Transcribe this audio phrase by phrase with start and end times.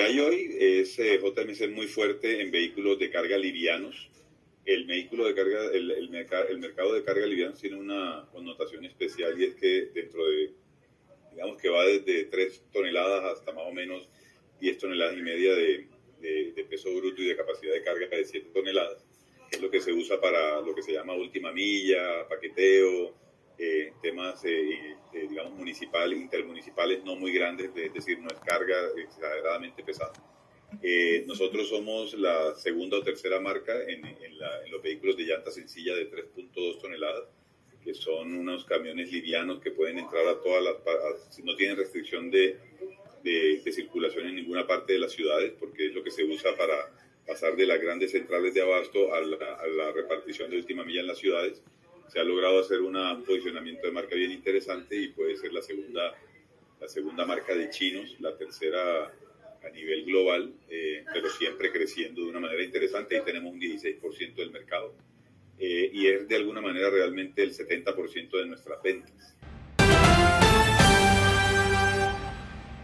[0.00, 4.08] hay hoy es eh, JMC muy fuerte en vehículos de carga livianos.
[4.64, 9.44] El vehículo de carga, el, el, mercado de carga livianos tiene una connotación especial y
[9.44, 10.52] es que dentro de,
[11.32, 14.08] digamos que va desde 3 toneladas hasta más o menos
[14.60, 15.88] 10 toneladas y media de,
[16.20, 19.04] de, peso bruto y de capacidad de carga de 7 toneladas,
[19.50, 23.14] que es lo que se usa para lo que se llama última milla, paqueteo,
[23.64, 29.84] eh, temas, eh, digamos, municipal, intermunicipales no muy grandes, es decir, no es carga exageradamente
[29.84, 30.12] pesada.
[30.82, 34.38] Eh, nosotros somos la segunda o tercera marca en, en,
[34.68, 37.28] los vehículos de llanta sencilla de 3.2 toneladas,
[37.84, 42.58] que son unos camiones livianos que pueden entrar a todas las, no tienen restricción de,
[43.22, 46.56] de, de, circulación en ninguna parte de las ciudades, porque es lo que se usa
[46.56, 46.90] para
[47.24, 51.02] pasar de las grandes centrales de abasto a la, a la repartición de última milla
[51.02, 51.62] en las ciudades
[52.12, 52.94] se ha logrado hacer un
[53.24, 56.14] posicionamiento de marca bien interesante y puede ser la segunda,
[56.78, 59.10] la segunda marca de chinos, la tercera
[59.64, 63.16] a nivel global, eh, pero siempre creciendo de una manera interesante.
[63.16, 64.94] Ahí tenemos un 16% del mercado
[65.58, 69.34] eh, y es de alguna manera realmente el 70% de nuestras ventas.